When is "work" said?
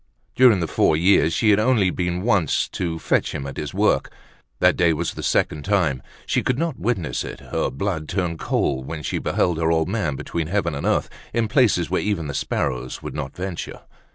3.71-4.11